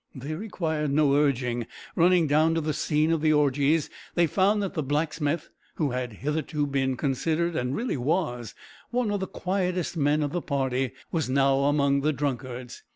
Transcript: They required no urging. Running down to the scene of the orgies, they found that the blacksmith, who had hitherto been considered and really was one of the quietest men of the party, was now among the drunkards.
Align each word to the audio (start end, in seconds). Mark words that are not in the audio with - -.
They 0.15 0.33
required 0.33 0.89
no 0.91 1.13
urging. 1.15 1.67
Running 1.95 2.25
down 2.25 2.55
to 2.55 2.61
the 2.61 2.73
scene 2.73 3.11
of 3.11 3.21
the 3.21 3.33
orgies, 3.33 3.87
they 4.15 4.25
found 4.25 4.63
that 4.63 4.73
the 4.73 4.81
blacksmith, 4.81 5.51
who 5.75 5.91
had 5.91 6.13
hitherto 6.13 6.65
been 6.65 6.97
considered 6.97 7.55
and 7.55 7.75
really 7.75 7.97
was 7.97 8.55
one 8.89 9.11
of 9.11 9.19
the 9.19 9.27
quietest 9.27 9.95
men 9.95 10.23
of 10.23 10.31
the 10.31 10.41
party, 10.41 10.93
was 11.11 11.29
now 11.29 11.65
among 11.65 12.01
the 12.01 12.13
drunkards. 12.13 12.81